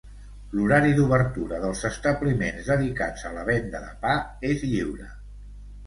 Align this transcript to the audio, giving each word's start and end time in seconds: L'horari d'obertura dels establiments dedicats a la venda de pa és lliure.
L'horari 0.59 0.95
d'obertura 0.99 1.59
dels 1.67 1.83
establiments 1.91 2.73
dedicats 2.73 3.29
a 3.31 3.35
la 3.39 3.47
venda 3.53 3.87
de 3.87 3.95
pa 4.07 4.19
és 4.55 4.69
lliure. 4.75 5.17